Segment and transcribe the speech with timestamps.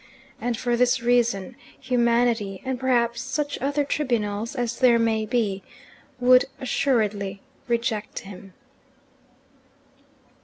[0.39, 5.61] And for this reason Humanity, and perhaps such other tribunals as there may be,
[6.19, 8.55] would assuredly reject him.